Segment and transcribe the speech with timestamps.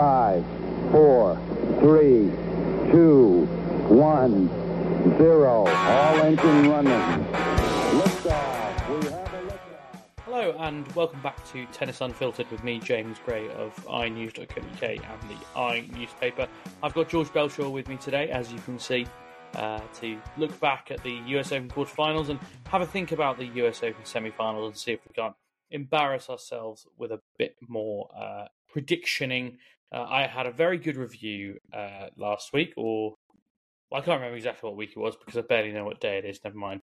[0.00, 0.46] Five,
[0.92, 1.38] four,
[1.80, 2.32] three,
[2.90, 3.44] two,
[3.86, 4.48] one,
[5.18, 5.66] zero.
[5.68, 7.26] All engine running.
[8.00, 8.88] Liftoff.
[8.88, 10.00] We have a liftoff.
[10.24, 15.36] Hello and welcome back to Tennis Unfiltered with me, James Gray of iNews.co.uk and the
[15.54, 16.48] i newspaper.
[16.82, 19.06] I've got George Bellshaw with me today, as you can see,
[19.56, 23.44] uh, to look back at the US Open quarterfinals and have a think about the
[23.44, 25.34] US Open semi-finals and see if we can't
[25.70, 29.58] embarrass ourselves with a bit more uh, predictioning.
[29.92, 33.16] Uh, I had a very good review uh, last week, or
[33.90, 36.18] well, I can't remember exactly what week it was because I barely know what day
[36.18, 36.40] it is.
[36.44, 36.82] Never mind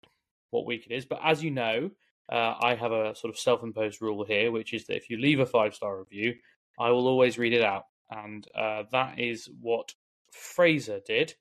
[0.49, 1.05] what week it is.
[1.05, 1.91] But as you know,
[2.31, 5.39] uh, I have a sort of self-imposed rule here, which is that if you leave
[5.39, 6.33] a five-star review,
[6.79, 9.93] I will always read it out, and uh, that is what
[10.31, 11.35] Fraser did,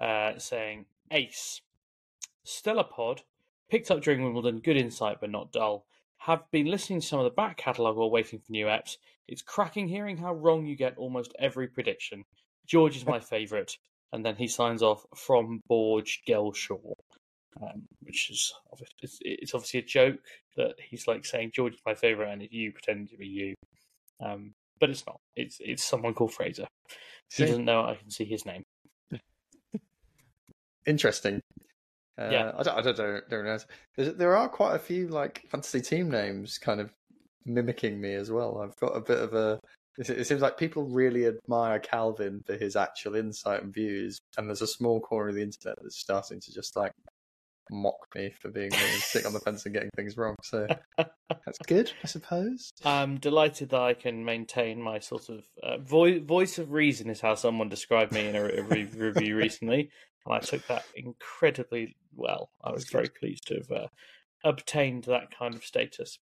[0.00, 1.62] uh, saying Ace,
[2.44, 3.22] Stellar Pod,
[3.70, 5.86] picked up during Wimbledon, good insight but not dull.
[6.18, 8.96] Have been listening to some of the back catalogue while waiting for new apps.
[9.28, 12.24] It's cracking hearing how wrong you get almost every prediction.
[12.66, 13.76] George is my favourite,
[14.12, 16.94] and then he signs off from Borge Gelshaw,
[17.62, 18.52] um, which is
[19.02, 20.18] it's, it's obviously a joke
[20.56, 23.54] that he's like saying George is my favourite and it's you pretend to be you,
[24.24, 25.20] um, but it's not.
[25.36, 26.66] It's it's someone called Fraser.
[27.34, 28.62] He doesn't know I can see his name.
[30.86, 31.40] Interesting.
[32.18, 32.52] Uh, Yeah.
[32.56, 33.58] I don't, I don't, know- don't know.
[34.12, 36.92] There are quite a few like fantasy team names kind of
[37.46, 38.60] mimicking me as well.
[38.62, 39.58] I've got a bit of a.
[39.98, 44.60] It seems like people really admire Calvin for his actual insight and views, and there's
[44.60, 46.92] a small corner of the internet that's starting to just like
[47.70, 50.34] mock me for being really sick on the fence and getting things wrong.
[50.42, 50.66] So
[50.98, 52.70] that's good, I suppose.
[52.84, 57.20] I'm delighted that I can maintain my sort of uh, voice voice of reason is
[57.20, 59.90] how someone described me in a, a re- review recently,
[60.24, 62.50] and I took that incredibly well.
[62.62, 63.86] I was very pleased to have uh,
[64.44, 66.18] obtained that kind of status.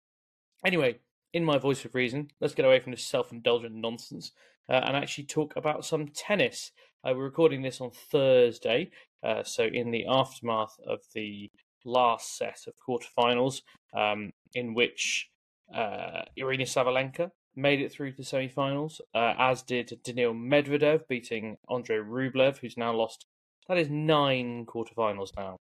[0.65, 0.99] Anyway,
[1.33, 4.33] in my voice of reason, let's get away from this self indulgent nonsense
[4.69, 6.73] uh, and actually talk about some tennis.
[7.05, 8.91] Uh, we're recording this on Thursday,
[9.23, 11.51] uh, so in the aftermath of the
[11.85, 13.63] last set of quarterfinals,
[13.95, 15.31] um, in which
[15.75, 21.99] uh, Aryna Sabalenka made it through to semi-finals, uh, as did Daniil Medvedev beating Andrei
[21.99, 23.27] Rublev, who's now lost.
[23.69, 25.57] That is nine quarterfinals now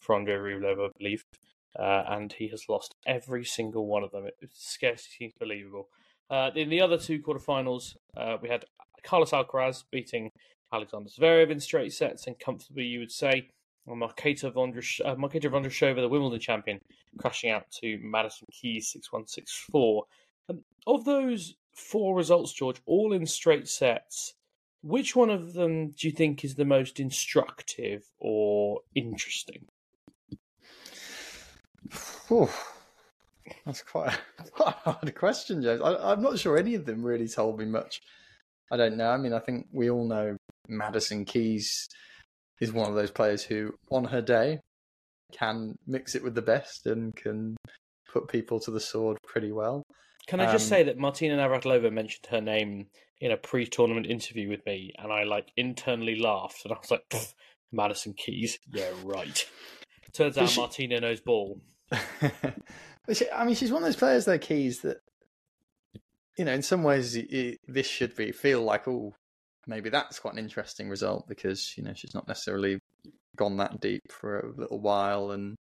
[0.00, 1.24] for Andrei Rublev, I believe,
[1.78, 4.26] uh, and he has lost every single one of them.
[4.26, 5.88] It scarcely seems believable.
[6.30, 8.64] Uh, in the other two quarterfinals, uh, we had
[9.02, 10.30] Carlos Alcaraz beating
[10.72, 13.48] Alexander Zverev in straight sets and comfortably, you would say.
[13.86, 16.80] And Marketa uh, Vondrousova, the Wimbledon champion,
[17.18, 20.04] crashing out to Madison Keys 6 1 6 4.
[20.50, 24.34] Um, of those four results, George, all in straight sets,
[24.82, 29.66] which one of them do you think is the most instructive or interesting?
[32.28, 32.48] Whew.
[33.64, 35.80] That's quite a, quite a hard question, James.
[35.82, 38.00] I, I'm not sure any of them really told me much.
[38.70, 39.10] I don't know.
[39.10, 40.36] I mean, I think we all know
[40.68, 41.88] Madison Keys
[42.60, 44.60] is one of those players who, on her day,
[45.32, 47.56] can mix it with the best and can
[48.12, 49.82] put people to the sword pretty well.
[50.26, 52.88] Can I just Um, say that Martina Navratilova mentioned her name
[53.20, 57.14] in a pre-tournament interview with me, and I like internally laughed, and I was like,
[57.72, 59.48] "Madison Keys, yeah, right."
[60.12, 61.60] Turns out she- Martina knows ball.
[63.12, 64.98] She, I mean, she's one of those players, though, Keys, that
[66.36, 69.14] you know, in some ways, it, this should be feel like, oh,
[69.66, 72.78] maybe that's quite an interesting result because you know she's not necessarily
[73.36, 75.56] gone that deep for a little while, and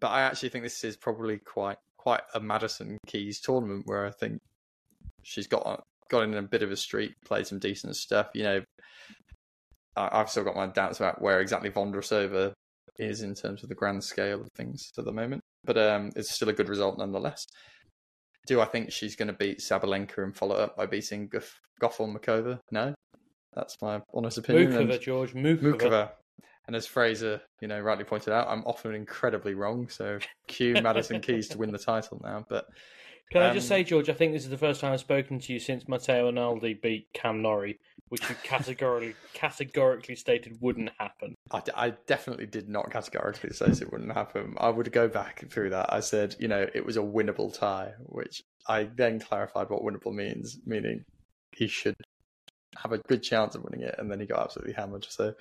[0.00, 4.10] but I actually think this is probably quite quite a Madison Keys tournament where I
[4.10, 4.38] think
[5.22, 8.28] she's got got in a bit of a streak, played some decent stuff.
[8.34, 8.60] You know,
[9.96, 12.52] I've still got my doubts about where exactly Vondrousova
[12.98, 16.32] is in terms of the grand scale of things at the moment, but um, it's
[16.32, 17.46] still a good result nonetheless.
[18.46, 22.58] Do I think she's going to beat Sabalenka and follow up by beating Gauff, Makova?
[22.70, 22.94] No,
[23.54, 24.72] that's my honest opinion.
[24.72, 25.62] Muchova, George Muchova.
[25.62, 26.10] Muchova.
[26.66, 29.88] And as Fraser, you know, rightly pointed out, I'm often incredibly wrong.
[29.88, 30.18] So
[30.48, 32.44] cue Madison Keys to win the title now.
[32.48, 32.66] But
[33.30, 35.38] can um, I just say, George, I think this is the first time I've spoken
[35.40, 37.78] to you since Matteo Arnaldi beat Cam Norrie,
[38.08, 41.34] which you categorically categorically stated wouldn't happen.
[41.50, 44.54] I, I definitely did not categorically say it wouldn't happen.
[44.58, 45.92] I would go back through that.
[45.92, 50.14] I said, you know, it was a winnable tie, which I then clarified what winnable
[50.14, 51.04] means, meaning
[51.52, 51.96] he should
[52.76, 55.06] have a good chance of winning it, and then he got absolutely hammered.
[55.08, 55.34] So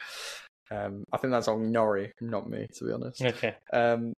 [0.69, 3.21] um, I think that's on Norrie, not me, to be honest.
[3.21, 3.55] Okay.
[3.73, 4.13] Um,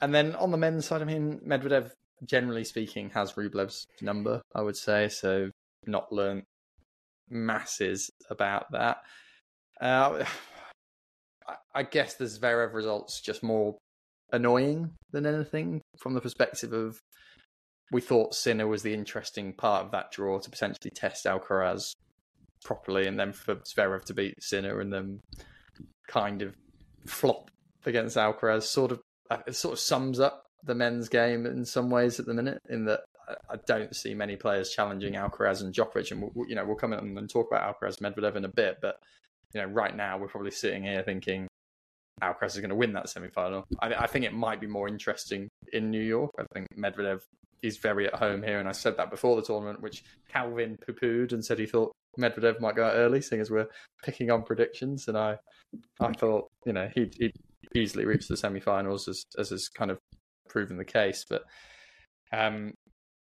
[0.00, 1.92] and then on the men's side, I mean, Medvedev,
[2.24, 5.08] generally speaking, has Rublev's number, I would say.
[5.08, 5.50] So
[5.86, 6.44] not learned
[7.28, 8.98] masses about that.
[9.80, 10.24] Uh,
[11.74, 13.76] I guess the Zverev results just more
[14.32, 16.98] annoying than anything from the perspective of
[17.90, 21.92] we thought Sinner was the interesting part of that draw to potentially test Alcaraz
[22.64, 25.20] properly, and then for Zverev to beat Sinner and then
[26.08, 26.54] kind of
[27.06, 27.50] flop
[27.84, 31.90] against Alcaraz sort of uh, it sort of sums up the men's game in some
[31.90, 32.58] ways at the minute.
[32.68, 33.00] In that
[33.50, 36.92] I don't see many players challenging Alcaraz and Djokovic, and we'll, you know we'll come
[36.92, 38.96] in and talk about Alcaraz and Medvedev in a bit, but
[39.54, 41.46] you know right now we're probably sitting here thinking
[42.22, 43.64] Alcaraz is going to win that semi-final.
[43.80, 46.30] I, I think it might be more interesting in New York.
[46.38, 47.20] I think Medvedev
[47.62, 51.32] is very at home here, and I said that before the tournament, which Calvin poo-pooed
[51.32, 53.68] and said he thought Medvedev might go out early, seeing as we're
[54.04, 55.08] picking on predictions.
[55.08, 55.38] And I,
[56.00, 57.36] I thought you know he'd, he'd
[57.74, 59.98] easily reach the semi-finals as as has kind of
[60.52, 61.24] proven the case.
[61.28, 61.42] But
[62.32, 62.74] um,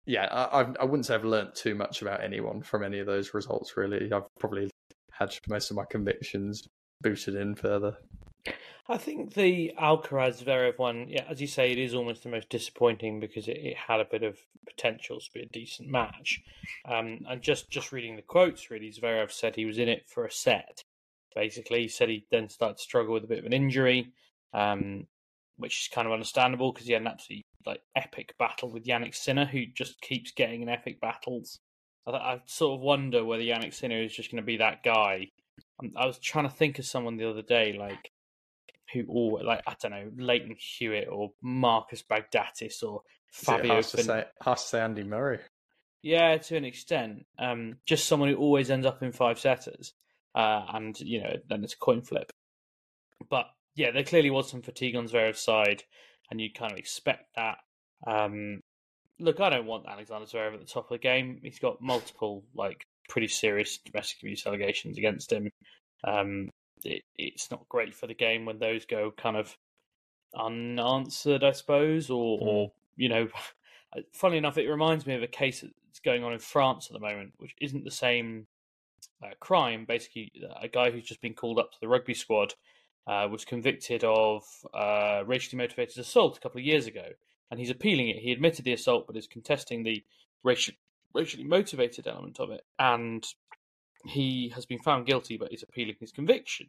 [0.05, 3.35] yeah, I, I wouldn't say I've learnt too much about anyone from any of those
[3.35, 3.77] results.
[3.77, 4.71] Really, I've probably
[5.11, 6.63] had most of my convictions
[7.01, 7.97] boosted in further.
[8.89, 12.49] I think the Alcaraz Zverev one, yeah, as you say, it is almost the most
[12.49, 16.41] disappointing because it, it had a bit of potential to be a decent match.
[16.89, 20.25] Um, and just just reading the quotes, really, Zverev said he was in it for
[20.25, 20.85] a set.
[21.35, 24.13] Basically, he said he then started to struggle with a bit of an injury,
[24.55, 25.07] um,
[25.57, 29.15] which is kind of understandable because he had an absolutely like epic battle with Jannik
[29.15, 31.59] Sinner, who just keeps getting in epic battles.
[32.07, 35.29] I, I sort of wonder whether Jannik Sinner is just going to be that guy.
[35.97, 38.11] I was trying to think of someone the other day, like
[38.93, 43.77] who all like I don't know Lleyton Hewitt or Marcos Baghdatis or Fabio.
[43.77, 45.41] Has to, say, has to say Andy Murray.
[46.03, 47.27] Yeah, to an extent.
[47.39, 49.93] Um, just someone who always ends up in five setters,
[50.35, 52.31] uh, and you know then it's a coin flip.
[53.29, 55.85] But yeah, there clearly was some fatigue on Zverev's side,
[56.31, 57.59] and you kind of expect that.
[58.07, 58.63] Um,
[59.21, 61.41] look, I don't want Alexander Zverev at the top of the game.
[61.43, 65.51] He's got multiple like pretty serious domestic abuse allegations against him.
[66.03, 66.49] Um,
[66.85, 69.57] it, it's not great for the game when those go kind of
[70.35, 72.43] unanswered, I suppose, or, mm.
[72.43, 73.29] or you know,
[74.13, 77.07] funnily enough, it reminds me of a case that's going on in France at the
[77.07, 78.47] moment, which isn't the same
[79.23, 79.85] uh, crime.
[79.87, 82.55] Basically, a guy who's just been called up to the rugby squad
[83.07, 84.43] uh, was convicted of
[84.75, 87.07] uh, racially motivated assault a couple of years ago,
[87.51, 88.17] and he's appealing it.
[88.17, 90.03] He admitted the assault, but is contesting the
[90.43, 90.75] racial,
[91.15, 92.63] racially motivated element of it.
[92.79, 93.25] And
[94.05, 96.69] he has been found guilty, but he's appealing his conviction.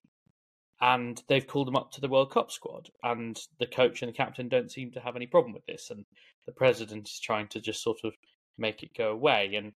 [0.79, 4.15] And they've called him up to the World Cup squad, and the coach and the
[4.15, 5.89] captain don't seem to have any problem with this.
[5.89, 6.05] And
[6.45, 8.13] the president is trying to just sort of
[8.59, 9.55] make it go away.
[9.55, 9.73] And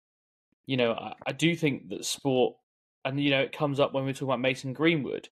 [0.67, 2.55] you know, I, I do think that sport,
[3.03, 5.29] and you know, it comes up when we talk about Mason Greenwood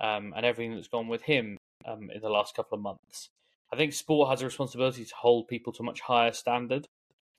[0.00, 3.28] um, and everything that's gone with him um, in the last couple of months.
[3.72, 6.88] I think sport has a responsibility to hold people to a much higher standard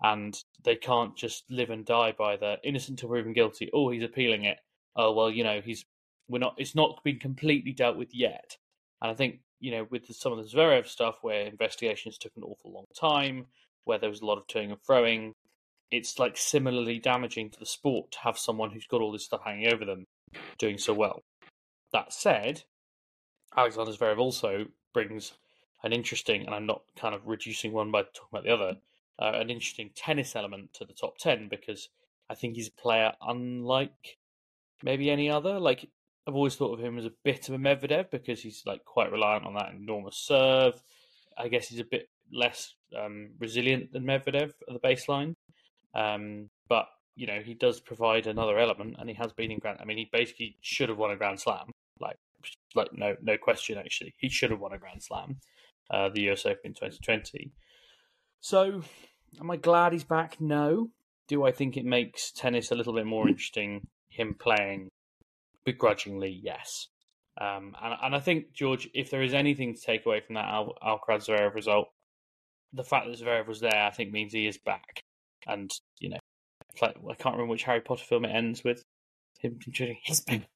[0.02, 3.70] and they can't just live and die by the innocent until proven guilty.
[3.74, 4.58] Oh, he's appealing it.
[4.96, 5.86] Oh well, you know, he's
[6.28, 6.56] we're not.
[6.58, 8.58] It's not been completely dealt with yet.
[9.02, 12.44] And I think you know, with some of the Zverev stuff, where investigations took an
[12.44, 13.46] awful long time,
[13.84, 15.34] where there was a lot of toing and froing,
[15.92, 19.42] it's like similarly damaging to the sport to have someone who's got all this stuff
[19.46, 20.08] hanging over them
[20.58, 21.22] doing so well.
[21.94, 22.64] That said,
[23.56, 25.34] Alexander Zverev also brings
[25.84, 28.78] an interesting, and I'm not kind of reducing one by talking about the other,
[29.20, 31.90] uh, an interesting tennis element to the top 10 because
[32.30, 34.18] I think he's a player unlike
[34.84, 35.60] maybe any other.
[35.60, 35.90] Like,
[36.28, 39.12] I've always thought of him as a bit of a Medvedev because he's like quite
[39.12, 40.82] reliant on that enormous serve.
[41.38, 45.36] I guess he's a bit less um, resilient than Medvedev at the baseline.
[45.94, 49.80] Um, but you know, he does provide another element, and he has been in Grand.
[49.82, 51.72] I mean, he basically should have won a Grand Slam.
[52.76, 53.78] Like, no, no question.
[53.78, 55.38] Actually, he should have won a Grand Slam,
[55.90, 57.52] uh, the US Open in 2020.
[58.40, 58.82] So,
[59.40, 60.40] am I glad he's back?
[60.40, 60.90] No.
[61.28, 63.88] Do I think it makes tennis a little bit more interesting?
[64.10, 64.90] Him playing
[65.66, 66.88] begrudgingly, yes.
[67.40, 70.46] Um, and, and I think George, if there is anything to take away from that
[70.46, 71.88] Al- Alcaraz Zverev result,
[72.74, 75.02] the fact that Zverev was there, I think, means he is back.
[75.48, 76.20] And you know,
[76.82, 78.84] like, I can't remember which Harry Potter film it ends with
[79.40, 80.48] him contributing his back.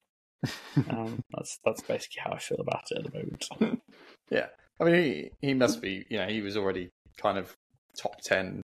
[0.90, 3.80] Um, that's that's basically how I feel about it at the moment.
[4.30, 4.46] yeah,
[4.80, 6.04] I mean, he he must be.
[6.08, 7.54] You know, he was already kind of
[7.98, 8.62] top ten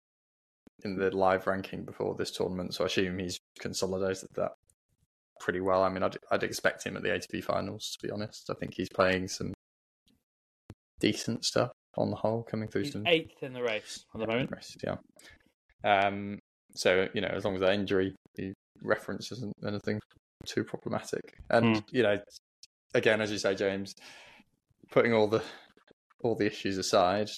[0.83, 4.51] in the live ranking before this tournament, so I assume he's consolidated that
[5.39, 5.83] pretty well.
[5.83, 8.49] I mean, I'd, I'd expect him at the ATP finals, to be honest.
[8.49, 9.53] I think he's playing some
[10.99, 14.27] decent stuff on the whole, coming through He's some eighth in the race at the
[14.27, 14.51] moment.
[14.51, 14.97] race, yeah.
[15.83, 16.39] Um,
[16.75, 19.99] so you know, as long as that injury the reference isn't anything
[20.45, 21.83] too problematic, and Mm.
[21.91, 22.17] you know,
[22.93, 23.93] again, as you say, James,
[24.91, 25.43] putting all the
[26.23, 27.29] all the issues aside,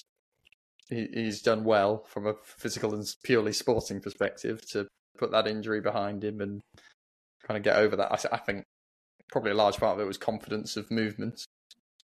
[0.88, 4.86] he, he's done well from a physical and purely sporting perspective to
[5.18, 6.60] put that injury behind him and
[7.46, 8.10] kind of get over that.
[8.10, 8.64] I, I think
[9.30, 11.44] probably a large part of it was confidence of movement.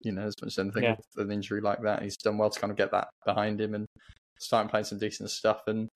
[0.02, 0.96] You know, as much as anything Yeah.
[1.16, 3.74] with an injury like that, he's done well to kind of get that behind him
[3.74, 3.86] and
[4.40, 5.62] start playing some decent stuff.
[5.68, 5.88] And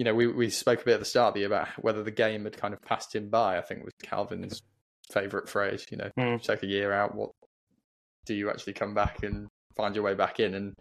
[0.00, 2.02] you know, we we spoke a bit at the start of the year about whether
[2.02, 3.58] the game had kind of passed him by.
[3.58, 4.62] I think was Calvin's
[5.12, 5.84] favourite phrase.
[5.90, 6.42] You know, Mm.
[6.42, 7.14] take a year out.
[7.14, 7.32] What
[8.24, 10.54] do you actually come back and find your way back in?
[10.54, 10.72] And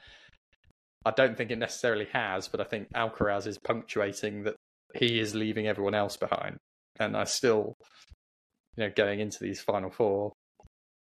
[1.03, 4.55] I don't think it necessarily has, but I think Alcaraz is punctuating that
[4.95, 6.55] he is leaving everyone else behind.
[6.97, 7.73] And I still,
[8.77, 10.31] you know, going into these final four,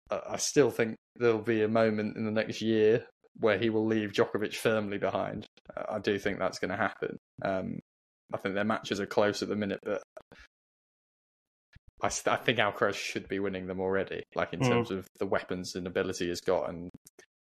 [0.10, 3.06] I still think there'll be a moment in the next year
[3.42, 5.46] where he will leave Djokovic firmly behind.
[5.76, 7.18] I I do think that's going to happen.
[7.44, 7.80] Um,
[8.34, 10.02] I think their matches are close at the minute, but
[12.02, 14.24] I think Alcaraz should be winning them already.
[14.36, 14.70] Like in Mm.
[14.70, 16.90] terms of the weapons and ability he's got, and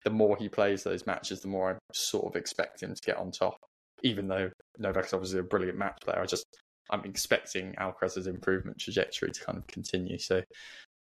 [0.04, 3.16] the more he plays those matches, the more I sort of expect him to get
[3.16, 3.56] on top.
[4.02, 6.44] Even though Novak's obviously a brilliant match player, I just
[6.90, 10.18] I'm expecting Alcaraz's improvement trajectory to kind of continue.
[10.18, 10.44] So I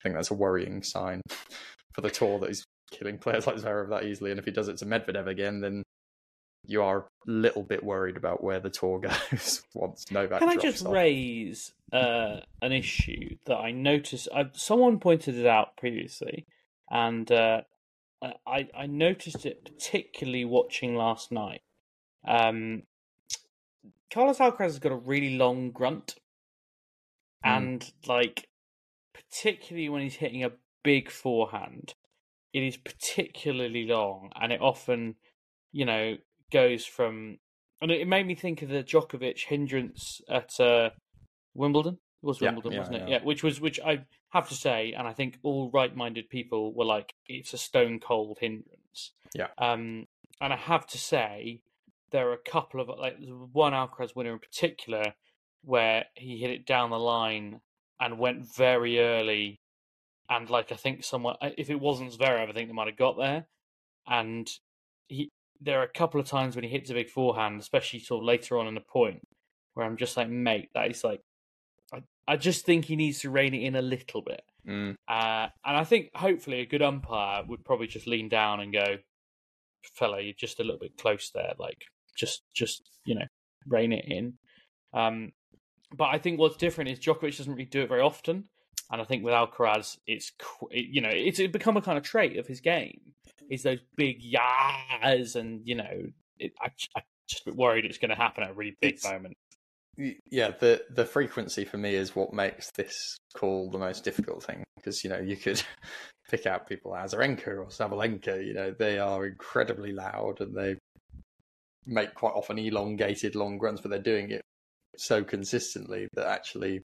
[0.04, 1.22] think that's a worrying sign
[1.96, 4.30] for the tour that he's killing players like Zverev that easily.
[4.30, 5.82] And if he does it to Medvedev again, then
[6.66, 9.00] you are a little bit worried about where the tour
[9.32, 10.40] goes once Novak.
[10.40, 10.94] Can I just off.
[10.94, 14.28] raise uh, an issue that I noticed?
[14.34, 16.46] I, someone pointed it out previously,
[16.90, 17.62] and uh,
[18.46, 21.62] I, I noticed it particularly watching last night.
[22.28, 22.84] Um,
[24.14, 26.16] Carlos Alcaraz has got a really long grunt,
[27.44, 27.58] Mm.
[27.58, 28.48] and like
[29.14, 30.52] particularly when he's hitting a
[30.84, 31.96] big forehand,
[32.54, 35.16] it is particularly long, and it often,
[35.72, 36.18] you know,
[36.52, 37.38] goes from.
[37.82, 40.92] And it made me think of the Djokovic hindrance at uh,
[41.56, 41.98] Wimbledon.
[42.22, 43.10] It was Wimbledon, yeah, wasn't it?
[43.10, 43.18] yeah.
[43.18, 46.86] Yeah, which was which I have to say, and I think all right-minded people were
[46.86, 49.14] like, it's a stone cold hindrance.
[49.34, 49.48] Yeah.
[49.58, 50.06] Um,
[50.40, 51.62] and I have to say,
[52.12, 55.14] there are a couple of like there's one Alcaraz winner in particular
[55.64, 57.62] where he hit it down the line
[58.00, 59.60] and went very early,
[60.30, 63.18] and like I think someone, if it wasn't Zverev, I think they might have got
[63.18, 63.48] there,
[64.08, 64.48] and
[65.08, 65.32] he.
[65.62, 68.26] There are a couple of times when he hits a big forehand, especially sort of
[68.26, 69.22] later on in the point,
[69.74, 71.22] where I'm just like, mate, that is like,
[71.94, 74.42] I, I just think he needs to rein it in a little bit.
[74.68, 78.74] Mm, Uh, and I think hopefully a good umpire would probably just lean down and
[78.74, 78.98] go,
[79.96, 81.54] "Fella, you're just a little bit close there.
[81.58, 81.84] Like,
[82.18, 83.26] just, just you know,
[83.68, 84.34] rein it in."
[84.94, 85.32] Um,
[85.96, 88.46] but I think what's different is Djokovic doesn't really do it very often,
[88.92, 90.32] and I think with Alcaraz, it's
[90.72, 93.00] you know, it's become a kind of trait of his game.
[93.52, 96.08] Is those big yahs, and you know,
[96.40, 98.94] it, I, I'm just a bit worried it's going to happen at a really big
[98.96, 99.36] It's- moment.
[100.32, 104.64] yeah, the the frequency for me is what makes this call the most difficult thing
[104.78, 105.62] because you know you could
[106.32, 108.44] pick out people Azarenka or Sabalenka.
[108.44, 110.76] You know they are incredibly loud and they
[111.86, 114.42] make quite often elongated long runs, but they're doing it
[114.98, 116.82] so consistently that actually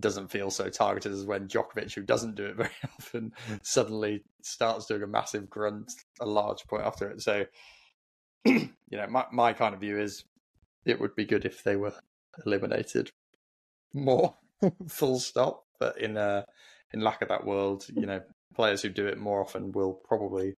[0.00, 4.86] doesn't feel so targeted as when Djokovic, who doesn't do it very often, suddenly starts
[4.86, 7.22] doing a massive grunt a large point after it.
[7.22, 7.44] So,
[8.44, 10.24] you know, my my kind of view is
[10.84, 11.94] it would be good if they were
[12.44, 13.10] eliminated
[13.94, 14.34] more,
[14.88, 15.64] full stop.
[15.78, 16.42] But in uh,
[16.92, 18.20] in lack of that world, you know,
[18.54, 20.54] players who do it more often will probably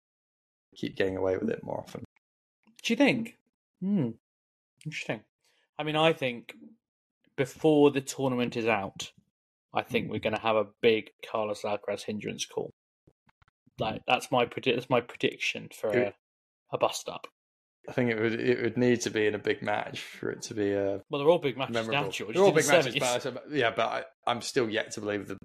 [0.76, 2.04] keep getting away with it more often.
[2.84, 3.38] Do you think?
[3.82, 4.12] Hmm.
[4.86, 5.22] Interesting.
[5.80, 6.54] I mean, I think
[7.36, 9.12] before the tournament is out,
[9.78, 10.14] I think hmm.
[10.14, 12.74] we're going to have a big Carlos Alcaraz hindrance call.
[13.80, 14.02] Like hmm.
[14.08, 16.14] that's my predi- that's my prediction for a,
[16.74, 17.28] a bust up.
[17.88, 20.42] I think it would it would need to be in a big match for it
[20.44, 22.12] to be a Well, they're all big matches memorable.
[22.12, 22.32] now.
[22.34, 25.38] They're all big matches, but yeah, but I, I'm still yet to believe that.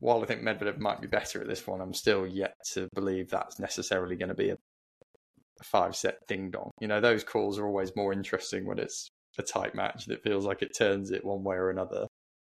[0.00, 3.30] While I think Medvedev might be better at this one, I'm still yet to believe
[3.30, 6.70] that's necessarily going to be a, a five set ding dong.
[6.80, 10.44] You know, those calls are always more interesting when it's a tight match that feels
[10.44, 12.06] like it turns it one way or another.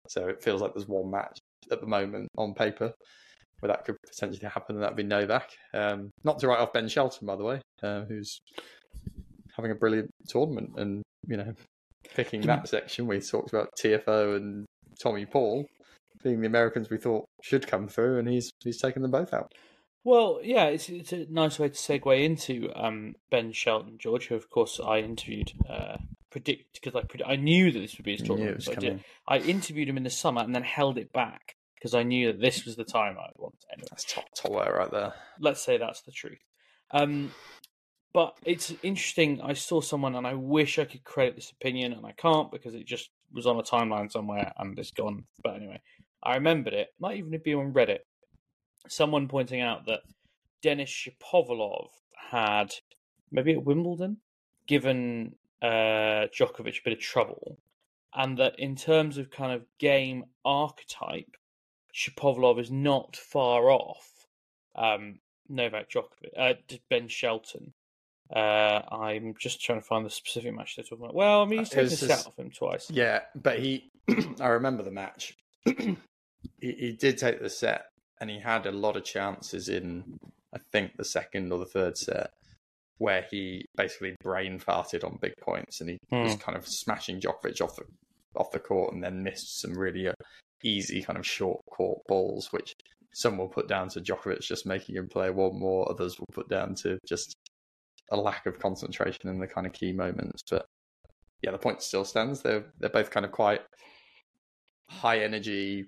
[0.08, 1.40] So it feels like there's one match
[1.72, 2.94] at the moment on paper
[3.60, 5.50] where that could potentially happen, and that'd be Novak.
[5.74, 8.40] Um, not to write off Ben Shelton, by the way, uh, who's
[9.56, 11.54] having a brilliant tournament and you know
[12.14, 14.66] picking that section we talked about Tiafoe and
[15.02, 15.66] Tommy Paul
[16.24, 19.54] being the Americans we thought should come through, and he's he's taken them both out.
[20.04, 24.36] Well, yeah, it's it's a nice way to segue into um, Ben Shelton, George, who
[24.36, 25.52] of course I interviewed.
[25.70, 25.98] Uh,
[26.36, 28.62] predict because I pred- I knew that this would be his tournament.
[28.62, 29.04] so I, did.
[29.26, 32.42] I interviewed him in the summer and then held it back because I knew that
[32.42, 33.56] this was the time I would want.
[33.72, 35.14] Anyway, That's top work right there.
[35.40, 36.44] let's say that's the truth.
[36.92, 37.32] Um,
[38.14, 39.40] but it's interesting.
[39.42, 42.76] I saw someone, and I wish I could credit this opinion, and I can't because
[42.76, 45.24] it just was on a timeline somewhere and it's gone.
[45.42, 45.80] But anyway,
[46.22, 46.90] I remembered it.
[47.00, 48.00] Might even be on Reddit.
[48.90, 50.02] Someone pointing out that
[50.62, 51.88] Denis Shapovalov
[52.32, 52.72] had
[53.32, 54.18] maybe at Wimbledon
[54.68, 57.58] given uh, Djokovic a bit of trouble,
[58.14, 61.36] and that in terms of kind of game archetype,
[61.94, 64.28] Shapovalov is not far off
[64.76, 65.20] um,
[65.50, 66.54] Novak Djokovic, uh,
[66.90, 67.74] Ben Shelton.
[68.36, 71.14] Uh, I'm just trying to find the specific match they're talking about.
[71.16, 72.90] Well, I mean, he's Uh, taken a set off him twice.
[72.90, 73.92] Yeah, but he,
[74.42, 75.38] I remember the match.
[75.66, 75.96] he,
[76.60, 77.86] he did take the set,
[78.20, 80.18] and he had a lot of chances in,
[80.54, 82.32] I think, the second or the third set,
[82.98, 86.40] where he basically brain farted on big points, and he was Hmm.
[86.40, 87.84] kind of smashing Djokovic off the
[88.36, 90.14] off the court, and then missed some really uh,
[90.64, 92.74] easy kind of short court balls, which
[93.14, 96.50] some will put down to Djokovic just making him play one more, others will put
[96.50, 97.34] down to just
[98.12, 100.66] a lack of concentration in the kind of key moments, but
[101.42, 102.42] yeah, the point still stands.
[102.42, 103.62] They're they're both kind of quite
[104.90, 105.86] high energy,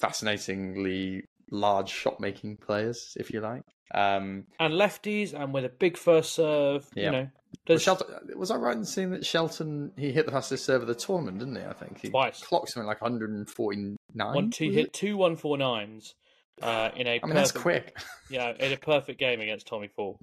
[0.00, 3.62] fascinatingly large shot making players, if you like.
[3.94, 7.04] Um, And lefties, and with a big first serve, Yeah.
[7.04, 7.28] you know.
[7.68, 10.88] well, Shelton, was I right in seeing that Shelton he hit the fastest serve of
[10.88, 11.62] the tournament, didn't he?
[11.62, 12.42] I think he Twice.
[12.42, 13.96] clocked something like 149.
[14.34, 14.92] one, two, hit it?
[14.92, 16.14] two one four nines
[16.62, 18.04] uh, in a I mean, that's perfect- quick.
[18.30, 20.18] yeah, in a perfect game against Tommy Paul.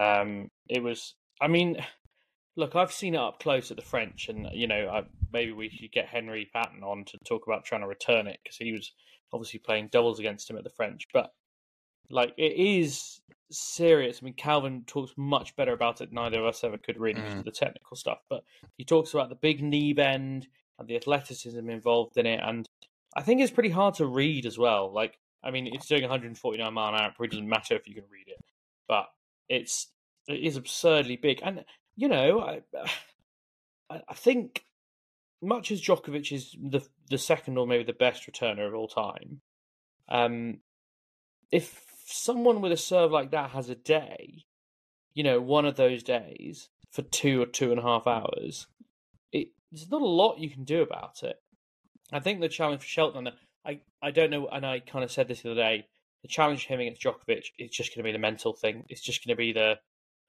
[0.00, 1.14] Um, it was.
[1.40, 1.76] I mean,
[2.56, 5.68] look, I've seen it up close at the French, and you know, I, maybe we
[5.70, 8.92] should get Henry Patten on to talk about trying to return it because he was
[9.32, 11.08] obviously playing doubles against him at the French.
[11.12, 11.32] But
[12.10, 14.20] like, it is serious.
[14.20, 16.12] I mean, Calvin talks much better about it.
[16.12, 17.44] Neither of us ever could really Mm.
[17.44, 18.18] the technical stuff.
[18.28, 18.44] But
[18.76, 22.68] he talks about the big knee bend and the athleticism involved in it, and
[23.16, 24.92] I think it's pretty hard to read as well.
[24.92, 27.08] Like, I mean, it's doing 149 mile an hour.
[27.08, 28.44] It probably doesn't matter if you can read it,
[28.88, 29.06] but
[29.48, 29.88] it's
[30.28, 31.40] it is absurdly big.
[31.42, 31.64] And
[31.96, 32.62] you know, I
[33.90, 34.64] I think
[35.42, 39.40] much as Djokovic is the the second or maybe the best returner of all time,
[40.08, 40.58] um,
[41.50, 44.44] if someone with a serve like that has a day,
[45.14, 48.66] you know, one of those days for two or two and a half hours,
[49.32, 51.36] it there's not a lot you can do about it.
[52.12, 53.28] I think the challenge for Shelton,
[53.66, 55.86] I, I don't know, and I kind of said this the other day,
[56.22, 58.84] the challenge for him against Djokovic is just going to be the mental thing.
[58.88, 59.78] It's just going to be the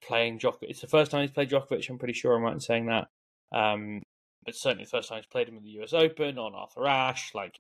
[0.02, 0.70] playing Djokovic.
[0.70, 1.90] It's the first time he's played Djokovic.
[1.90, 3.08] I'm pretty sure I'm right in saying that.
[3.52, 4.02] Um,
[4.48, 5.92] but certainly the first time he's played him in the U.S.
[5.92, 7.36] Open on Arthur Ashe.
[7.36, 7.60] Like,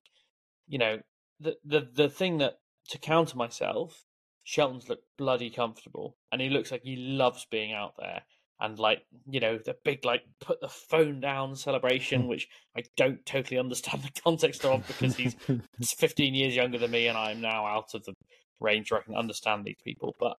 [0.69, 0.99] you know,
[1.41, 2.59] the the the thing that
[2.91, 4.05] to counter myself,
[4.43, 8.21] Shelton's looked bloody comfortable, and he looks like he loves being out there.
[8.61, 13.23] And like you know, the big like put the phone down celebration, which I don't
[13.25, 15.35] totally understand the context of because he's
[15.81, 18.13] 15 years younger than me, and I'm now out of the
[18.61, 20.15] range where I can understand these people.
[20.21, 20.37] But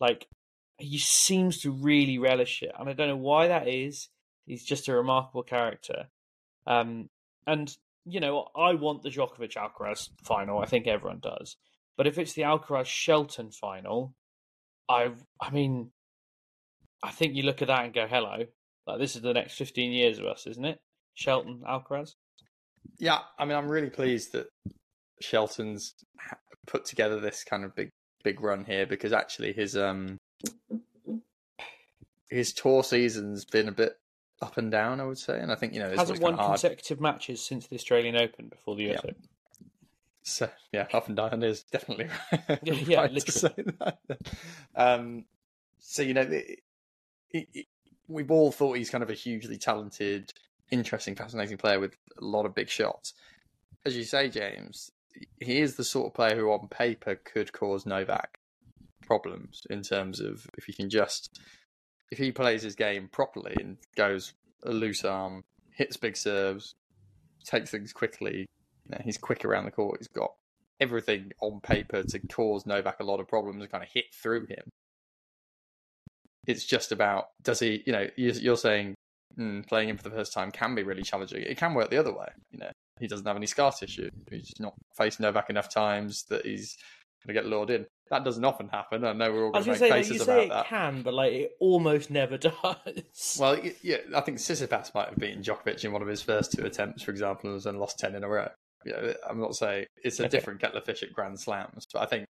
[0.00, 0.26] like,
[0.78, 4.08] he seems to really relish it, and I don't know why that is.
[4.50, 6.08] He's just a remarkable character.
[6.66, 7.08] Um,
[7.46, 7.72] and
[8.04, 10.58] you know, I want the Djokovic Alcaraz final.
[10.58, 11.56] I think everyone does.
[11.96, 14.12] But if it's the Alcaraz Shelton final,
[14.88, 15.92] I, I mean,
[17.00, 18.44] I think you look at that and go, "Hello,
[18.88, 20.80] like this is the next 15 years of us, isn't it?"
[21.14, 22.14] Shelton Alcaraz.
[22.98, 24.48] Yeah, I mean, I'm really pleased that
[25.20, 25.94] Shelton's
[26.66, 27.90] put together this kind of big,
[28.24, 30.18] big run here because actually his um
[32.28, 33.92] his tour season's been a bit
[34.42, 36.52] up and down, I would say, and I think you know Hasn't won hard.
[36.52, 39.10] consecutive matches since the Australian Open before the US Yeah.
[39.10, 39.16] Open.
[40.22, 43.98] So yeah, up and down is definitely right, Yeah, yeah, right to say that.
[44.76, 45.24] Um,
[45.78, 46.60] so you know, it,
[47.30, 47.66] it, it-
[48.08, 50.32] we've all thought he's kind of a hugely talented,
[50.72, 53.14] interesting, fascinating player with a lot of big shots.
[53.86, 54.90] As you say, James,
[55.40, 58.38] he is the sort of player who, on paper, could cause Novak
[59.06, 61.38] problems in terms of if he can just
[62.10, 65.42] if he plays his game properly and goes a loose arm,
[65.72, 66.74] hits big serves,
[67.44, 68.46] takes things quickly,
[68.84, 69.98] you know, he's quick around the court.
[70.00, 70.32] He's got
[70.80, 74.46] everything on paper to cause Novak a lot of problems and kind of hit through
[74.46, 74.70] him.
[76.46, 78.94] It's just about does he, you know, you're saying
[79.38, 81.42] mm, playing him for the first time can be really challenging.
[81.42, 82.28] It can work the other way.
[82.50, 84.10] You know, he doesn't have any scar tissue.
[84.30, 86.76] He's not faced Novak enough times that he's
[87.24, 87.86] going to get lured in.
[88.10, 89.04] That doesn't often happen.
[89.04, 90.66] I know we're all going to make say, faces like, you about say that.
[90.66, 93.36] it can, but like it almost never does.
[93.38, 96.64] Well, yeah, I think Tsitsipas might have beaten Djokovic in one of his first two
[96.64, 98.48] attempts, for example, and lost ten in a row.
[98.84, 100.30] Yeah, I'm not saying it's a Okay.
[100.30, 102.24] different kettle of fish at Grand Slams, but I think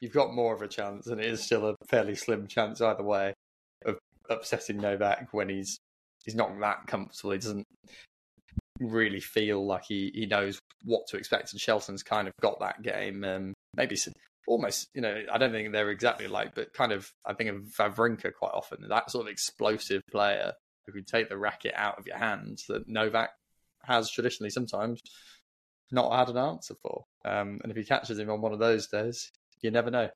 [0.00, 3.02] you've got more of a chance, and it is still a fairly slim chance either
[3.04, 3.32] way
[3.86, 3.96] of
[4.28, 5.78] upsetting Novak when he's
[6.24, 7.30] he's not that comfortable.
[7.30, 7.64] He doesn't
[8.80, 12.82] really feel like he, he knows what to expect, and Shelton's kind of got that
[12.82, 13.24] game.
[13.24, 13.96] Um, maybe
[14.46, 17.56] almost, you know, I don't think they're exactly like, but kind of, I think of
[17.78, 20.52] Wawrinka quite often, that sort of explosive player
[20.86, 23.30] who can take the racket out of your hands that Novak
[23.84, 25.00] has traditionally sometimes
[25.90, 27.04] not had an answer for.
[27.24, 30.08] Um, and if he catches him on one of those days, you never know.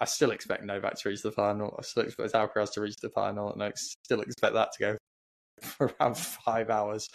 [0.00, 1.76] I still expect Novak to reach the final.
[1.78, 4.96] I still expect Alcaraz to reach the final, and I still expect that to go
[5.62, 7.08] for around five hours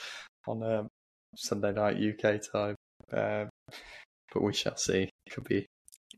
[0.48, 0.88] on um,
[1.36, 2.76] Sunday night UK time.
[3.12, 3.50] Um,
[4.32, 5.10] but we shall see.
[5.32, 5.66] Could be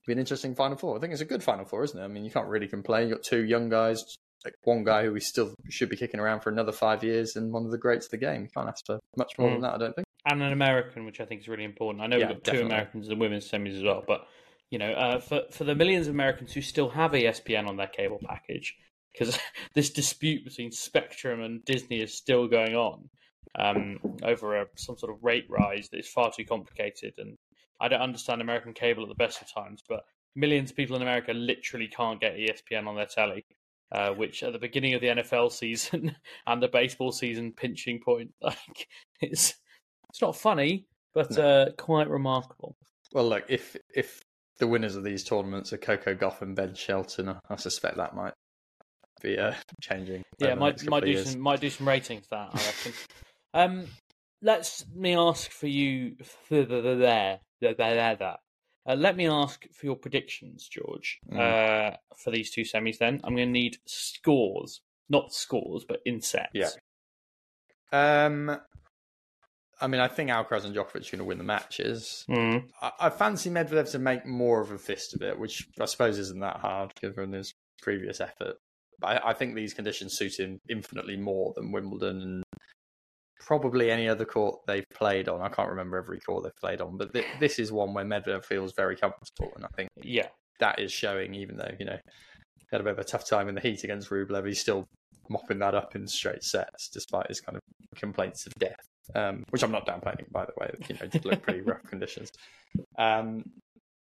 [0.07, 0.97] be an interesting final four.
[0.97, 2.03] I think it's a good final four, isn't it?
[2.03, 3.09] I mean, you can't really complain.
[3.09, 4.03] You've got two young guys,
[4.45, 7.51] like one guy who we still should be kicking around for another five years, and
[7.53, 8.41] one of the greats of the game.
[8.43, 9.53] You can't ask for much more Mm.
[9.53, 10.07] than that, I don't think.
[10.29, 12.03] and an American, which I think is really important.
[12.03, 12.61] I know Yeah, we've got two.
[12.65, 14.25] Americans in the women's semis as well, but
[14.71, 17.87] you know, uh, for for the millions of Americans who still have ESPN on their
[17.87, 18.75] cable package,
[19.13, 19.37] because
[19.73, 23.09] this dispute between Spectrum and Disney is still going on
[23.57, 27.37] um, over a, some sort of rate rise that is far too complicated, and
[27.79, 30.03] I don't understand American cable at the best of times, but
[30.35, 33.45] millions of people in America literally can't get ESPN on their telly.
[33.89, 36.13] Uh, which at the beginning of the NFL season
[36.47, 38.87] and the baseball season pinching point, like
[39.21, 39.53] it's
[40.09, 42.75] it's not funny, but uh, quite remarkable.
[43.13, 44.21] Well, look, if if
[44.59, 48.33] the winners of these tournaments are Coco Gauff and Ben Shelton, I- suspect that might
[49.21, 50.23] be uh, changing.
[50.39, 51.31] Yeah, might might do years.
[51.31, 52.49] some might do some ratings that.
[52.53, 52.93] I reckon.
[53.53, 53.87] um,
[54.41, 56.17] let's me ask for you
[56.49, 58.39] the there the, there there that.
[58.87, 61.37] Uh, let me ask for your predictions, George, Mm.
[61.93, 62.97] uh, for these two semis.
[62.97, 66.51] Then I'm going to need scores, not scores, but in sets.
[66.53, 66.69] Yeah.
[67.91, 68.57] Um,
[69.79, 72.25] I mean, I think Alcaraz and Djokovic are going to win the matches.
[72.29, 72.69] Mm.
[72.81, 76.17] I, I fancy Medvedev to make more of a fist of it, which I suppose
[76.17, 78.55] isn't that hard given his previous effort.
[78.99, 82.43] But I, I think these conditions suit him infinitely more than Wimbledon and
[83.39, 85.41] probably any other court they've played on.
[85.41, 88.45] I can't remember every court they've played on, but th- this is one where Medvedev
[88.45, 90.27] feels very comfortable, and I think Yeah,
[90.59, 91.33] that is showing.
[91.33, 91.97] Even though you know
[92.57, 94.85] he had a bit of a tough time in the heat against Rublev, he's still
[95.29, 97.61] mopping that up in straight sets, despite his kind of
[97.99, 98.75] complaints of death.
[99.15, 100.69] Um, which I'm not downplaying, by the way.
[100.89, 102.29] You know, did look pretty rough conditions.
[102.97, 103.43] Um,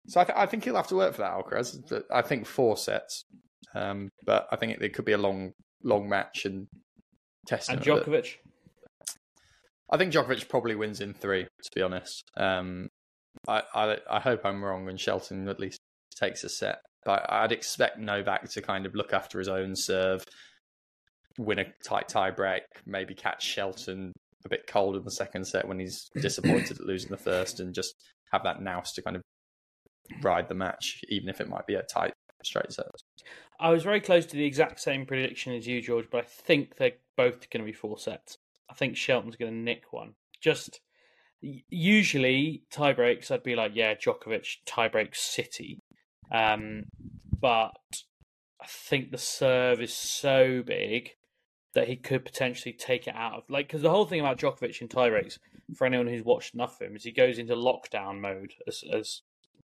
[0.06, 2.02] so I, th- I think he'll have to work for that, Alcaraz.
[2.12, 3.24] I think four sets,
[3.74, 6.66] um, but I think it, it could be a long, long match and
[7.46, 7.70] test.
[7.70, 7.80] and
[8.12, 8.36] bit.
[9.90, 12.24] I think Djokovic probably wins in three, to be honest.
[12.36, 12.88] Um,
[13.46, 15.78] I, I I hope I'm wrong and Shelton at least
[16.14, 16.80] takes a set.
[17.04, 20.24] But I'd expect Novak to kind of look after his own serve,
[21.38, 24.12] win a tight tie break, maybe catch Shelton
[24.46, 27.74] a bit cold in the second set when he's disappointed at losing the first, and
[27.74, 27.94] just
[28.32, 29.22] have that nous to kind of
[30.22, 32.86] ride the match, even if it might be a tight straight set.
[33.60, 36.76] I was very close to the exact same prediction as you, George, but I think
[36.76, 38.38] they're both going to be four sets.
[38.74, 40.14] I think Shelton's going to nick one.
[40.40, 40.80] Just
[41.40, 45.80] usually tie breaks, I'd be like, yeah, Djokovic tie break City,
[46.32, 46.84] um,
[47.40, 47.70] but
[48.60, 51.10] I think the serve is so big
[51.74, 54.80] that he could potentially take it out of like because the whole thing about Djokovic
[54.80, 55.38] in tie breaks,
[55.76, 59.22] for anyone who's watched enough of him, is he goes into lockdown mode as as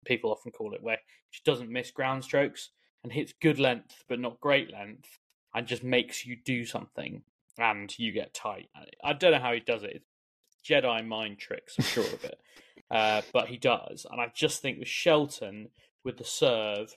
[0.06, 2.70] people often call it, where he doesn't miss ground strokes
[3.02, 5.18] and hits good length but not great length
[5.54, 7.22] and just makes you do something
[7.58, 8.68] and you get tight.
[9.02, 9.92] I don't know how he does it.
[9.94, 12.38] It's Jedi mind tricks, I'm sure of it.
[12.90, 14.06] Uh, but he does.
[14.08, 15.70] And I just think with Shelton,
[16.04, 16.94] with the serve,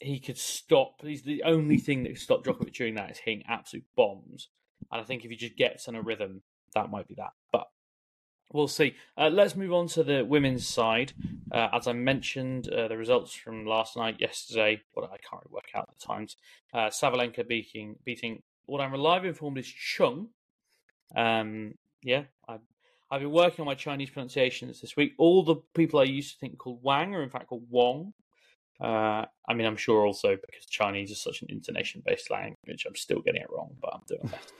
[0.00, 1.02] he could stop.
[1.02, 4.48] He's the only thing that could stop Djokovic doing that is hitting absolute bombs.
[4.90, 6.42] And I think if he just gets in a rhythm,
[6.74, 7.32] that might be that.
[7.52, 7.66] But
[8.52, 8.94] we'll see.
[9.16, 11.12] Uh, let's move on to the women's side.
[11.52, 15.54] Uh, as I mentioned, uh, the results from last night, yesterday, what I can't really
[15.54, 16.36] work out the times.
[16.72, 18.42] Uh, Sabalenka beating beating
[18.72, 20.28] what I'm reliably informed is Zheng.
[21.14, 22.56] Um, yeah, I,
[23.10, 25.12] I've been working on my Chinese pronunciations this week.
[25.18, 28.14] All the people I used to think called Wang are in fact called Wong.
[28.80, 33.20] Uh, I mean, I'm sure also because Chinese is such an intonation-based language, I'm still
[33.20, 34.54] getting it wrong, but I'm doing my best.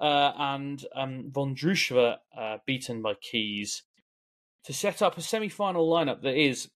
[0.00, 3.82] Uh, and um, Vondrousova uh, beaten by Keys
[4.64, 6.70] to set up a semi-final lineup that is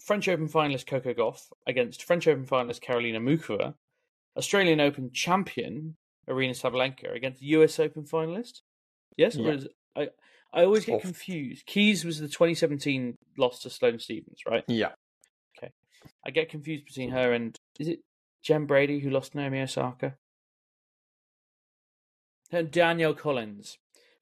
[0.00, 3.74] French Open finalist Coco Gauff against French Open finalist Karolina Muchova,
[4.36, 5.96] Australian Open champion
[6.28, 8.62] Aryna Sabalenka against US Open finalist.
[9.16, 9.52] Yes, Yeah.
[9.52, 10.08] is, I
[10.52, 11.66] I always get confused.
[11.66, 14.64] Keys was the 2017 loss to Sloane Stevens, right?
[14.68, 14.92] Yeah.
[15.56, 15.72] Okay,
[16.24, 18.00] I get confused between her and is it
[18.42, 20.16] Jen Brady who lost Naomi Osaka?
[22.52, 23.78] And Danielle Collins.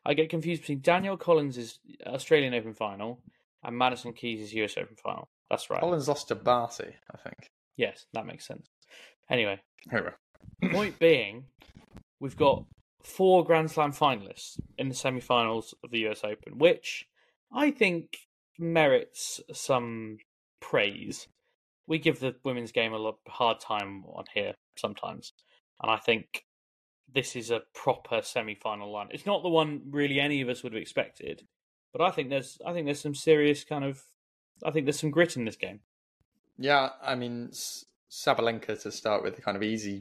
[0.07, 3.21] I get confused between Danielle Collins' Australian Open final
[3.63, 5.29] and Madison Keys' US Open final.
[5.51, 5.81] That's right.
[5.81, 7.51] Collins lost to Barty, I think.
[7.77, 8.69] Yes, that makes sense.
[9.31, 9.61] Anyway,
[10.71, 11.45] point being,
[12.21, 12.65] we've got
[13.03, 17.07] four Grand Slam finalists in the semi-finals of the US Open, which
[17.53, 18.19] I think
[18.59, 20.19] merits some
[20.61, 21.29] praise.
[21.87, 25.33] We give the women's game a lot hard time on here sometimes,
[25.83, 26.45] and I think
[27.13, 29.09] this is a proper semi-final line.
[29.11, 31.47] It's not the one really any of us would have expected,
[31.93, 34.03] but I think there's I think there's some serious kind of
[34.65, 35.81] I think there's some grit in this game.
[36.57, 37.51] Yeah, I mean,
[38.11, 40.01] Sabalenka to start with, the kind of easy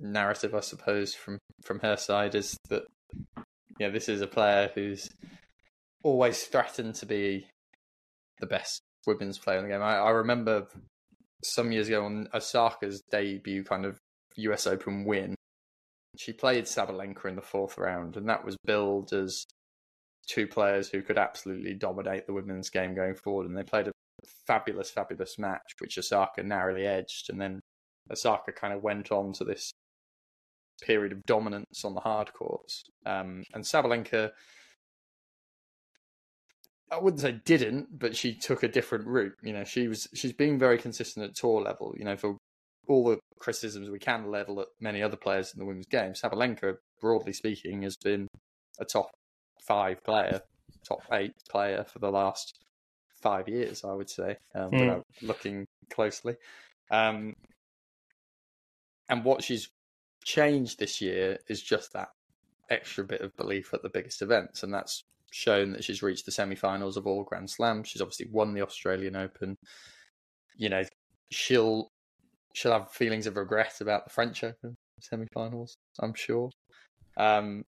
[0.00, 2.84] narrative, I suppose, from from her side is that
[3.78, 5.08] yeah, this is a player who's
[6.02, 7.46] always threatened to be
[8.38, 9.82] the best women's player in the game.
[9.82, 10.66] I, I remember
[11.42, 13.98] some years ago on Osaka's debut kind of
[14.36, 15.34] US Open win,
[16.16, 19.46] she played Sabalenka in the fourth round, and that was billed as
[20.28, 23.46] two players who could absolutely dominate the women's game going forward.
[23.46, 23.92] And they played a
[24.46, 27.30] fabulous, fabulous match, which Osaka narrowly edged.
[27.30, 27.60] And then
[28.10, 29.72] Osaka kind of went on to this
[30.82, 32.82] period of dominance on the hard courts.
[33.06, 34.30] Um, and Sabalenka,
[36.90, 39.34] I wouldn't say didn't, but she took a different route.
[39.42, 41.94] You know, she was she's been very consistent at tour level.
[41.96, 42.36] You know, for
[42.88, 46.76] all the criticisms we can level at many other players in the women's game, Sabalenka,
[47.00, 48.26] broadly speaking, has been
[48.80, 49.10] a top
[49.66, 50.40] five player,
[50.84, 52.58] top eight player for the last
[53.22, 54.80] five years, I would say, um, Mm.
[54.80, 56.36] without looking closely.
[56.90, 57.34] Um,
[59.08, 59.68] and what she's
[60.24, 62.08] changed this year is just that
[62.68, 65.02] extra bit of belief at the biggest events, and that's
[65.32, 67.88] shown that she's reached the semi-finals of all Grand Slams.
[67.88, 69.56] She's obviously won the Australian Open.
[70.56, 70.82] You know,
[71.30, 71.88] she'll
[72.52, 76.50] she'll have feelings of regret about the French Open semi-finals, I'm sure.
[77.16, 77.62] Um,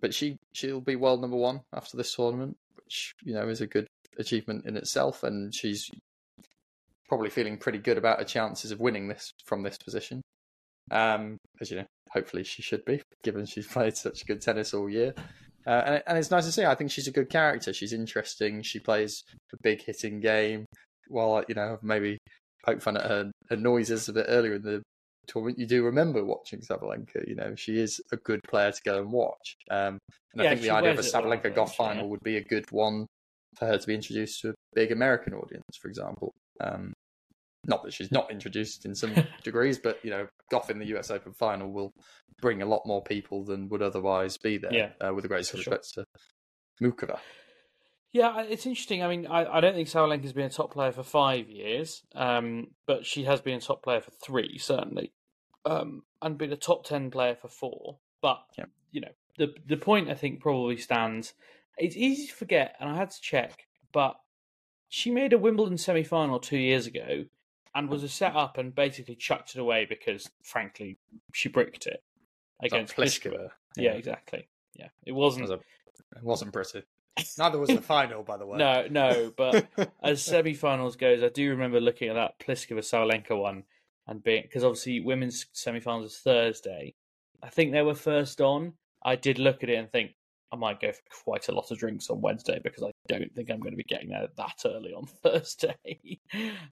[0.00, 3.66] but she she'll be world number one after this tournament, which you know is a
[3.66, 3.86] good
[4.18, 5.90] achievement in itself, and she's
[7.08, 10.22] probably feeling pretty good about her chances of winning this from this position.
[10.90, 14.88] Um, as you know, hopefully she should be, given she's played such good tennis all
[14.88, 15.14] year.
[15.66, 16.64] Uh, and, and it's nice to see.
[16.64, 17.72] I think she's a good character.
[17.72, 18.62] She's interesting.
[18.62, 20.66] She plays a big hitting game.
[21.08, 22.18] While you know, maybe
[22.64, 24.82] poke fun at her, her noises a bit earlier in the
[25.26, 27.26] tournament, you do remember watching Sabalenka.
[27.26, 29.56] You know, she is a good player to go and watch.
[29.70, 29.98] Um,
[30.32, 31.76] and I think the idea of a Sabalenka she?
[31.76, 33.06] final would be a good one
[33.58, 36.32] for her to be introduced to a big American audience, for example.
[36.60, 36.92] Um,
[37.66, 41.10] not that she's not introduced in some degrees, but you know, Gauff in the US
[41.10, 41.92] Open final will
[42.40, 44.72] bring a lot more people than would otherwise be there.
[44.72, 45.58] Yeah, uh, with the greatest sure.
[45.58, 46.04] respect to
[46.82, 47.18] Muchova.
[48.12, 49.02] Yeah, it's interesting.
[49.02, 52.68] I mean, I, I don't think Sabalenka's been a top player for five years, um,
[52.86, 55.12] but she has been a top player for three, certainly,
[55.64, 57.98] um, and been a top ten player for four.
[58.22, 58.66] But Yeah.
[58.92, 61.34] you know, the the point I think probably stands.
[61.78, 64.16] It's easy to forget, and I had to check, but
[64.88, 67.24] she made a Wimbledon semi final two years ago,
[67.74, 68.38] and was a set mm-hmm.
[68.38, 70.98] up and basically chucked it away because, frankly,
[71.32, 72.02] she bricked it
[72.62, 73.50] against Pliskova.
[73.76, 74.48] Yeah, exactly.
[74.74, 75.42] Yeah, it It, wasn't.
[75.42, 75.54] was a,
[76.16, 76.82] it wasn't pretty.
[77.38, 78.58] Neither was the final, by the way.
[78.58, 79.66] No, no, but
[80.02, 83.64] as semi-finals goes, I do remember looking at that Pliskova Sabalenka one
[84.06, 86.94] and being because obviously women's semi-finals is Thursday.
[87.42, 88.74] I think they were first on.
[89.02, 90.12] I did look at it and think
[90.54, 93.50] I might go for quite a lot of drinks on Wednesday because I don't think
[93.50, 96.20] I'm going to be getting there that early on Thursday.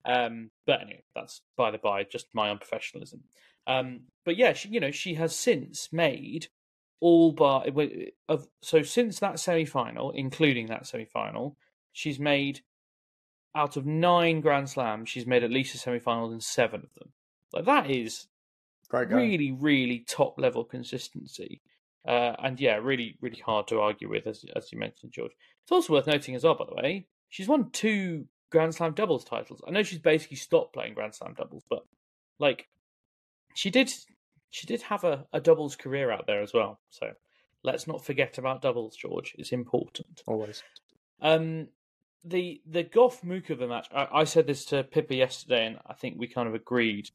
[0.05, 3.21] um, but anyway, that's by the by, just my unprofessionalism.
[3.67, 6.47] Um, but yeah, she, you know, she has since made
[7.01, 7.65] all bar
[8.29, 11.57] of so since that semi-final, including that semi-final,
[11.93, 12.61] she's made
[13.57, 17.13] out of nine Grand Slams, she's made at least a semi-final in seven of them.
[17.53, 18.29] Like that is
[19.17, 21.61] really, really top level consistency.
[22.07, 25.33] Uh, and yeah, really, really hard to argue with, as as you mentioned, George.
[25.63, 29.25] It's also worth noting as well, by the way, she's won two Grand Slam doubles
[29.25, 29.63] titles.
[29.67, 31.85] I know she's basically stopped playing Grand Slam doubles, but
[32.39, 32.67] like
[33.55, 33.91] she did,
[34.51, 36.81] she did have a, a doubles career out there as well.
[36.91, 37.13] So
[37.63, 39.35] let's not forget about doubles, George.
[39.39, 40.23] It's important.
[40.27, 40.63] Always.
[41.21, 41.69] Um,
[42.25, 43.89] the the Gauff Muchova match.
[43.95, 47.11] I, I, said this to Pippa yesterday, and I think we kind of agreed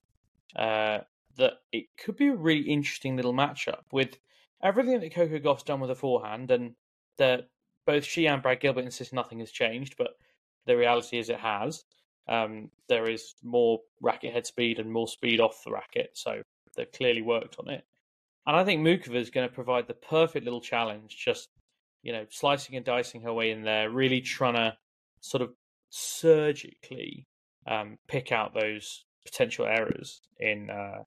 [0.56, 1.00] uh,
[1.38, 4.17] that it could be a really interesting little matchup with
[4.63, 6.76] everything that Coco Gauff's done with her forehand, and
[7.17, 7.50] that
[7.86, 10.12] both she and Brad Gilbert insist nothing has changed, but
[10.65, 11.84] the reality is it has.
[12.28, 16.41] Um, there is more racket head speed and more speed off the racket, so
[16.76, 17.86] they've clearly worked on it.
[18.46, 21.50] And I think Muchova is going to provide the perfect little challenge, just
[22.04, 24.78] you know, slicing and dicing her way in there, really trying to
[25.20, 25.50] sort of
[25.89, 27.28] surgically
[27.65, 31.04] um, pick out those potential errors in uh,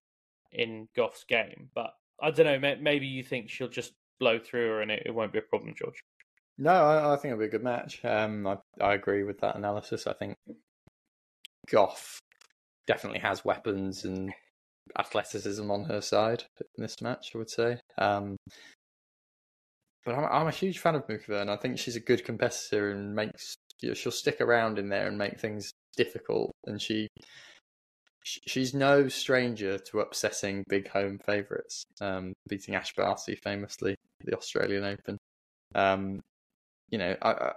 [0.52, 1.70] in Gauff's game.
[1.74, 2.76] But I don't know.
[2.80, 5.74] Maybe you think she'll just blow through her and it, it won't be a problem,
[5.76, 6.02] George.
[6.58, 8.04] No, I, I, think it'll be a good match.
[8.04, 10.06] Um, I, I agree with that analysis.
[10.06, 10.34] I think
[11.70, 12.18] Gauff
[12.86, 14.32] definitely has weapons and
[14.98, 17.32] athleticism on her side in this match.
[17.34, 17.78] I would say.
[17.96, 18.36] Um,
[20.04, 22.90] but I'm, I'm a huge fan of Muchova, and I think she's a good competitor
[22.90, 26.52] and makes you know, she'll stick around in there and make things difficult.
[26.66, 27.08] And she
[28.24, 34.84] she's no stranger to upsetting big home favourites, um, beating Ash Barty famously the Australian
[34.84, 35.18] Open.
[35.74, 36.20] Um,
[36.90, 37.52] you know, I, I,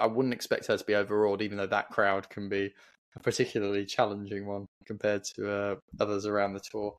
[0.00, 2.72] I wouldn't expect her to be overawed, even though that crowd can be
[3.16, 6.96] a particularly challenging one compared to uh, others around the tour.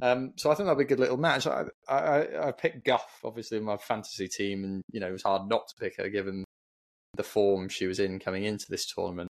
[0.00, 1.46] Um, so I think that'll be a good little match.
[1.46, 5.22] I, I, I picked Gauff obviously in my fantasy team, and you know it was
[5.22, 6.44] hard not to pick her given
[7.14, 9.28] the form she was in coming into this tournament.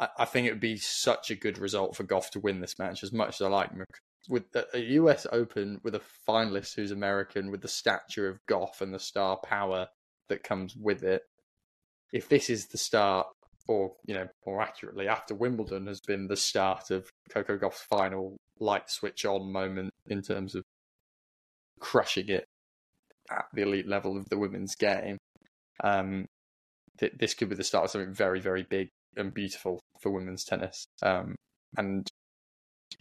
[0.00, 3.02] I, think it would be such a good result for Gauff to win this match.
[3.02, 3.70] As much as I like
[4.28, 8.92] with a US Open with a finalist who's American, with the stature of Gauff and
[8.92, 9.88] the star power
[10.28, 11.22] that comes with it.
[12.12, 13.26] If this is the start,
[13.66, 18.36] or you know, more accurately, after Wimbledon has been the start of Coco Gauff's final
[18.60, 20.62] light switch on moment in terms of
[21.80, 22.44] crushing it
[23.30, 25.18] at the elite level of the women's game.
[25.82, 26.26] Um,
[26.98, 30.44] th- this could be the start of something very, very big and beautiful for women's
[30.44, 30.86] tennis.
[31.02, 31.34] Um,
[31.76, 32.08] and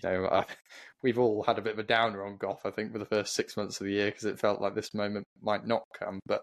[0.02, 0.44] you know, uh,
[1.04, 3.34] we've all had a bit of a downer on Gauff, I think, for the first
[3.34, 6.20] six months of the year because it felt like this moment might not come.
[6.26, 6.42] But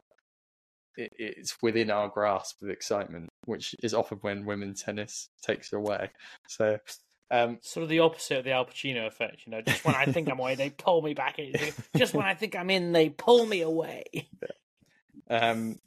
[0.96, 6.10] it, it's within our grasp of excitement, which is often when women's tennis takes away.
[6.48, 6.78] So.
[7.30, 9.62] Um, sort of the opposite of the Al Pacino effect, you know.
[9.62, 11.54] Just when I think I'm away, they pull me back in.
[11.96, 14.04] Just when I think I'm in, they pull me away.
[15.28, 15.80] Um,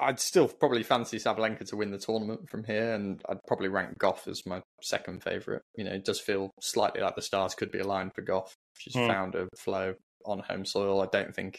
[0.00, 3.98] I'd still probably fancy Sabalenka to win the tournament from here, and I'd probably rank
[3.98, 5.62] Gauff as my second favourite.
[5.76, 8.52] You know, it does feel slightly like the stars could be aligned for Gauff.
[8.78, 9.06] She's mm.
[9.08, 11.00] found a flow on home soil.
[11.00, 11.58] I don't think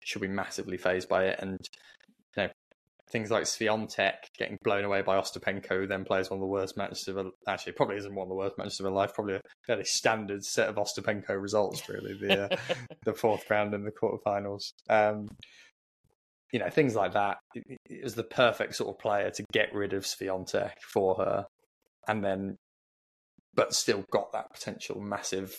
[0.00, 1.38] she'll be massively phased by it.
[1.40, 1.58] And
[2.36, 2.48] you know,
[3.10, 7.06] things like Swiatek getting blown away by Ostapenko, then plays one of the worst matches
[7.08, 7.30] of her.
[7.46, 9.14] Actually, probably isn't one of the worst matches of her life.
[9.14, 12.14] Probably a fairly standard set of Ostapenko results, really.
[12.14, 12.56] The uh,
[13.04, 14.72] the fourth round in the quarterfinals.
[14.88, 15.28] Um,
[16.52, 17.38] you know, things like that.
[17.54, 21.46] It was the perfect sort of player to get rid of Swiatek for her,
[22.06, 22.56] and then,
[23.54, 25.58] but still got that potential massive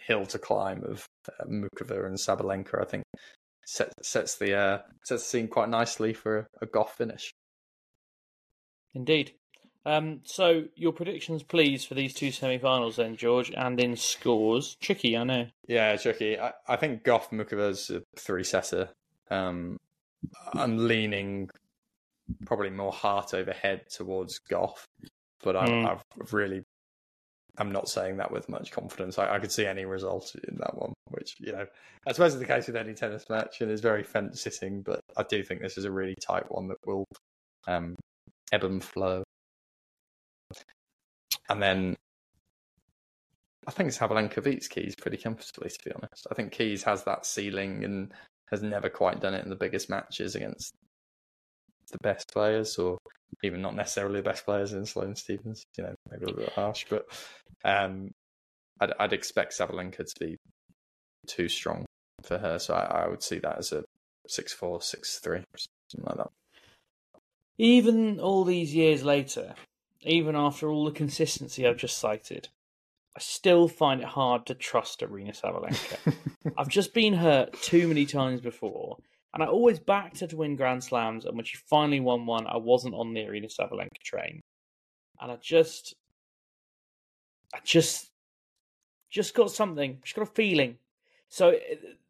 [0.00, 2.80] hill to climb of uh, Muchova and Sabalenka.
[2.80, 3.04] I think
[3.64, 7.30] set, sets the uh, sets the scene quite nicely for a, a Gauff finish.
[8.94, 9.32] Indeed.
[9.86, 14.76] Um, so your predictions, please, for these two semi-finals, then, George, and in scores.
[14.80, 15.46] Tricky, I know.
[15.68, 16.38] Yeah, tricky.
[16.38, 18.88] I, I think Gauff Muchova's a three-setter.
[19.30, 19.76] Um,
[20.54, 21.50] I'm leaning
[22.46, 24.84] probably more heart over head towards Gauff,
[25.42, 25.86] but I, mm.
[25.86, 26.62] I've really
[27.56, 29.18] I'm not saying that with much confidence.
[29.18, 31.66] I, I, could see any result in that one, which you know,
[32.06, 34.82] I suppose is the case with any tennis match, and is very fence sitting.
[34.82, 37.04] But I do think this is a really tight one that will
[37.68, 37.94] um,
[38.52, 39.22] ebb and flow.
[41.48, 41.94] And then
[43.66, 46.26] I think Sabalenka beats Keys pretty comfortably, to be honest.
[46.30, 48.12] I think Keys has that ceiling and
[48.50, 50.74] has never quite done it in the biggest matches against
[51.90, 52.98] the best players, or
[53.42, 55.64] even not necessarily the best players in Sloane Stevens.
[55.76, 57.06] You know, maybe a little bit harsh, but
[57.64, 58.10] um,
[58.80, 60.36] I'd, I'd, expect Sabalenka to be
[61.26, 61.84] too strong
[62.22, 62.58] for her.
[62.58, 63.84] So I, I would see that as a
[64.26, 66.30] six four, six three, something like that.
[67.58, 69.54] Even all these years later,
[70.02, 72.48] even after all the consistency I've just cited,
[73.16, 76.14] I still find it hard to trust Aryna Sabalenka.
[76.58, 78.98] I've just been hurt too many times before,
[79.32, 81.24] and I always backed her to win Grand Slams.
[81.24, 84.40] And when she finally won one, I wasn't on the Aryna Sabalenka train,
[85.20, 85.94] and I just,
[87.54, 88.10] I just,
[89.10, 90.00] just got something.
[90.02, 90.78] Just got a feeling.
[91.28, 91.58] So uh,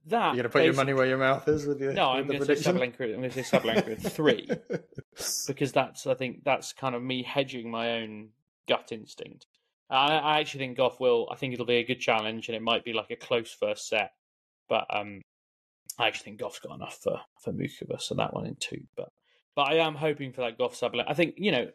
[0.07, 2.11] that you're gonna put your money where your mouth is with your no.
[2.11, 3.15] I'm going to say Sabalenka.
[3.15, 4.49] I'm to say Sabalenka three
[5.47, 8.31] because that's I think that's kind of me hedging my own
[8.69, 9.47] gut instinct.
[9.91, 11.29] I, I actually think Gauff will.
[11.31, 13.89] I think it'll be a good challenge, and it might be like a close first
[13.89, 14.13] set.
[14.69, 15.21] But um,
[15.99, 18.83] I actually think Gauff's got enough for for Muchova, so that one in two.
[18.97, 19.11] But
[19.55, 21.05] but I am hoping for that Gauff Sabalenka.
[21.09, 21.69] I think you know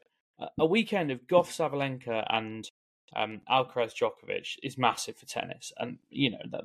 [0.58, 2.70] a weekend of Gauff Sabalenka and
[3.16, 6.64] um, Alcaraz Djokovic is massive for tennis, and you know that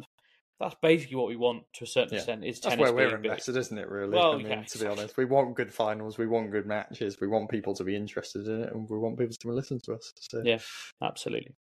[0.61, 2.19] that's basically what we want to a certain Yeah.
[2.19, 2.45] extent.
[2.45, 3.27] Is That's where we're big.
[3.27, 3.89] invested, isn't it?
[3.89, 6.67] Really, Well, I mean, yeah, to be honest, we want good finals, we want good
[6.67, 9.81] matches, we want people to be interested in it, and we want people to listen
[9.81, 10.13] to us.
[10.21, 10.43] So.
[10.45, 10.59] Yeah,
[11.03, 11.55] absolutely.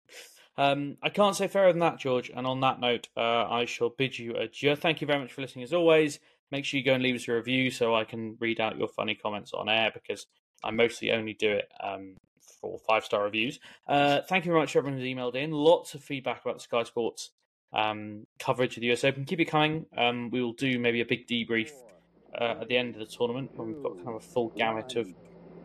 [0.59, 2.31] Um, I can't say fairer than that, George.
[2.35, 4.77] And on that note, uh, I shall bid you adieu.
[4.77, 6.21] Thank you very much for listening as always.
[6.51, 8.89] Make sure you go and leave us a review so I can read out your
[8.89, 10.27] funny comments on air because
[10.63, 12.19] I mostly only do it um,
[12.61, 13.59] for five star reviews.
[13.89, 15.51] Uh, thank you very much, everyone who's emailed in.
[15.51, 17.31] Lots of feedback about the Sky Sports
[17.73, 19.25] um, coverage of the US Open.
[19.25, 19.87] Keep it coming.
[19.97, 21.71] Um, we will do maybe a big debrief
[22.39, 24.97] uh, at the end of the tournament when we've got kind of a full gamut
[24.97, 25.13] of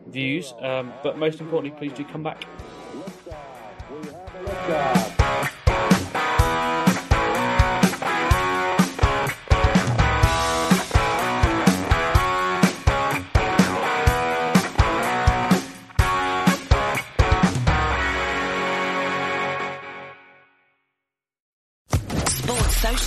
[0.06, 0.54] views.
[0.60, 2.44] Um, but most importantly, please do come back.